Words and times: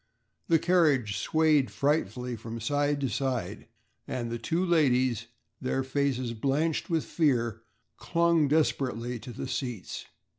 The 0.47 0.57
carriage 0.57 1.19
swayed 1.19 1.69
frightfully 1.69 2.35
from 2.35 2.59
side 2.59 2.99
to 3.01 3.07
side, 3.07 3.67
and 4.07 4.31
the 4.31 4.39
two 4.39 4.65
ladies, 4.65 5.27
their 5.61 5.83
faces 5.83 6.33
blanched 6.33 6.89
with 6.89 7.05
fear, 7.05 7.61
clung 7.97 8.47
desperately 8.47 9.19
to 9.19 9.31
the 9.31 9.47
seats. 9.47 10.07